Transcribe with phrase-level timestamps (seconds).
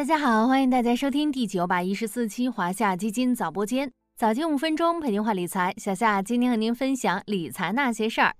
[0.00, 5.74] 大家好，欢迎大家收听第九百一十四期华夏基金早播间，早间五分钟陪您话理财。
[5.76, 8.34] 小夏今天和您分享理财那些事儿。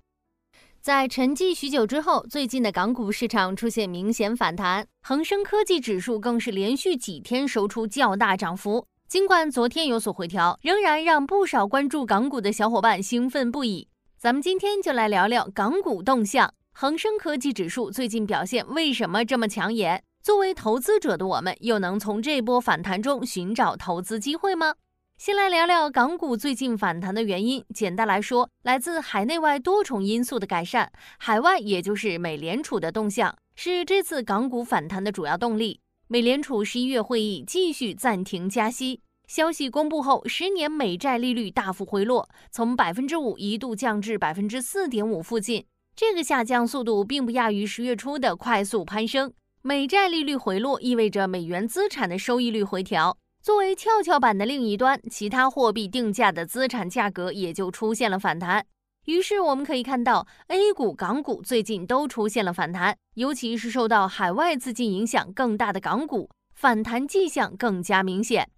[0.81, 8.87] 在沉寂许久之后，最近的港股市场出现明显反弹，恒生科技指数更是连续几天收出较大涨幅。
[9.07, 13.87] 尽管昨天有所回调，仍然让不少关注港股的小伙伴兴奋不已。
[14.17, 20.03] 咱们今天就来聊聊港股动向，恒生科技指数最近表现为什么这么抢眼？
[20.23, 24.75] 作为投资者的我们，又能从这波反弹中寻找投资机会吗？
[25.17, 27.65] 先来聊聊港股最近反弹的原因。
[27.75, 30.93] 简单来说，来自海内外多重因素的改善。
[31.19, 35.81] 海外也就是美联储的动向，是这次港股反弹的主要动力。
[36.09, 45.65] 美联储十一月会议继续暂停加息，消息公布后，十年美债利率大幅回落，从百分之五一度降至百分之四点五附近。
[45.97, 49.33] 这个下降速度并不亚于十月初的快速攀升。
[49.63, 58.65] 美债利率回落意味着美元资产的收益率回调，作为跷跷板的另一端，其他货币定价的资产价格也就出现了反弹。
[59.05, 68.49] 于是我们可以看到，A 股、港股最近都出现了反弹，尤其是受到海外资金影响更大的港股，反弹迹象更加明显。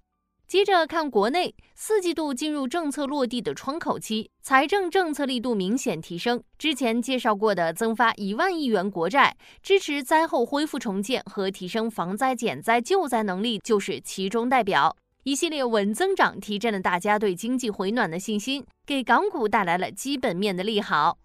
[0.53, 6.42] 接着看国内，四季度进入政策落地的窗口期，财政政策力度明显提升。
[6.58, 14.95] 之前介绍过的增发一万亿元国债，支持灾后恢复重建和提升防灾减灾救灾能力，就是其中代表。
[15.23, 21.17] 一系列稳增长提振了大家对经济回暖的信心，给港股带来了基本面的利好。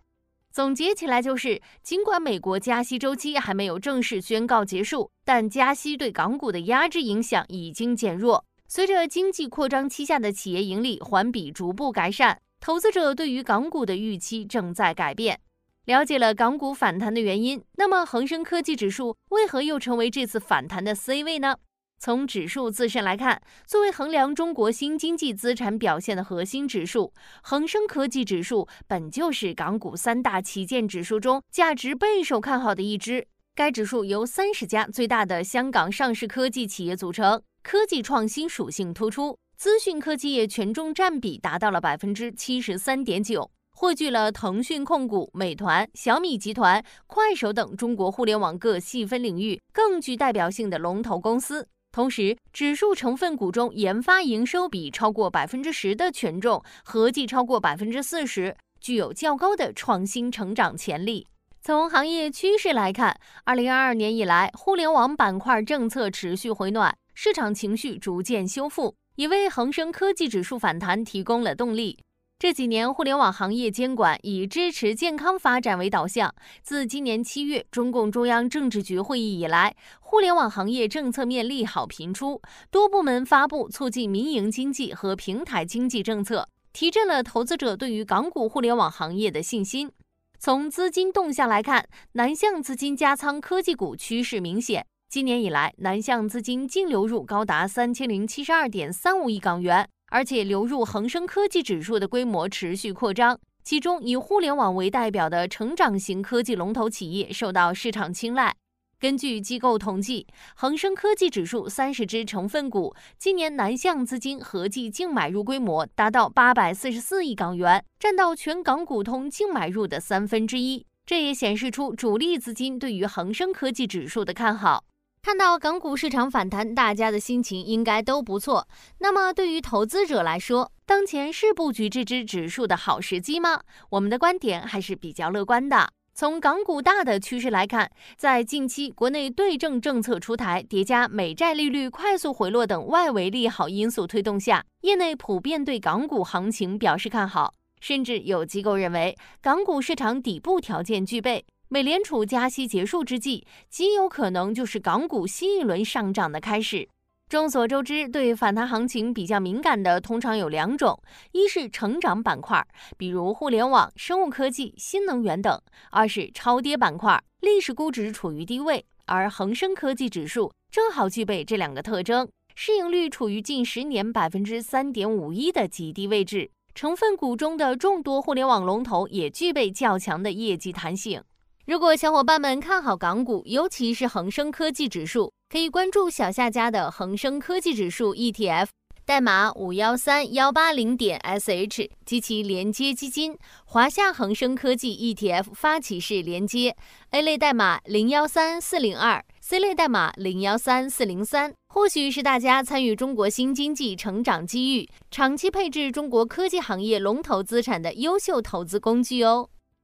[0.53, 8.45] 总结起来就是，尽管美国加息周期还没有正式宣告结束，但加息对港股的压制影响已经减弱。
[8.70, 15.40] 随着经济扩张期下的企业盈利环比逐步改善，投资者对于港股的预期正在改变。
[15.86, 21.56] 了解了港股反弹的原因，那么恒生科技指数为何又成为这次反弹的 C 位呢？
[21.98, 33.26] 从指数自身来看，作为衡量中国新经济资产表现的核心指数，恒生科技指数本就是港股三大旗舰指数中价值备受看好的一支。
[33.56, 37.42] 该指数由三十家最大的香港上市科技企业组成。
[37.70, 51.67] 科技创新属性突出，资讯科技业权重占比达到了百分之七十三点九，汇聚了腾讯控股、美团、小米集团、快手等中国互联网各细分领域更具代表性的龙头公司。
[51.92, 61.27] 同时，指数成分股中研发营收比超过百分之十的权重合计超过百分之四十，具有较高的创新成长潜力。
[61.61, 66.95] 从行业趋势来看，二零二二年以来，互联网板块政策持续回暖。
[67.20, 71.98] 市场情绪逐渐修复，也为恒生科技指数反弹提供了动力。
[72.38, 76.32] 这几年，互联网行业监管以支持健康发展为导向。
[76.61, 82.39] 自今年七月中共中央政治局会议以来，互联网行业政策面利好频出，
[82.70, 89.92] 多部门发布促进民营经济和平台经济政策，提振了投资者对于港股互联网行业的信心。
[90.38, 94.86] 从资金动向来看，南向资金加仓科技股趋势明显。
[95.10, 103.40] 今年以来，南向资金净流入高达三千零七十二点三五亿港元，而且流入恒生科技指数的规模持续扩张。
[103.64, 108.54] 其中，以互联网为代表的成长型科技龙头企业受到市场青睐。
[109.00, 120.86] 根据机构统计，恒生科技指数三十只成分股今年南向资金合计净买入规模达到八百四十四亿港元，占到全港股通净买入的三分之一。
[121.06, 124.84] 这也显示出主力资金对于恒生科技指数的看好。
[125.27, 128.65] 看到港股市场反弹，大家的心情应该都不错。
[129.00, 133.60] 那么对于投资者来说，当前是布局这只指数的好时机吗？
[133.89, 135.89] 我们的观点还是比较乐观的。
[136.13, 151.44] 从港股大的趋势来看，在近期国内对症政策出台，叠加美债利率快速回落等外围利好因素推动下，业内普遍对港股行情表示看好，甚至有机构认为港股市场底部条件具备。
[151.69, 156.88] 美联储加息结束之际，极有可能就是港股新一轮上涨的开始。
[157.30, 160.97] 众所周知，对反弹行情比较敏感的通常有两种：
[161.33, 162.65] 一是成长板块，
[162.95, 165.59] 比如互联网、生物科技、新能源等；
[165.91, 168.86] 二是超跌板块，历史估值处于低位。
[169.06, 181.21] 而恒生科技指数正好具备这两个特征，市盈率处于近十年百分之三点五一的极低位置，成分股中的众多互联网龙头也具备较强的业绩弹性。
[181.67, 188.67] 如果小伙伴们看好港股，尤其是恒生科技指数，可以关注小夏家的恒生科技指数 ETF，
[189.05, 196.73] 代码五幺三幺八零点 sh 及其连接基金华夏恒生科技 ETF 发起式连接
[197.11, 209.49] ，A 类代码零幺三四零二，C 类代码零幺三四零三，或许是大家参与中国新经济成长机遇、长期配置中国科技行业龙头资产的优秀投资工具哦。